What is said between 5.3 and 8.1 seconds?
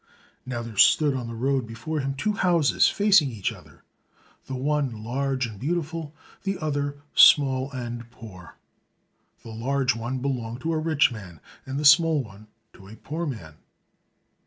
and beautiful, the other small and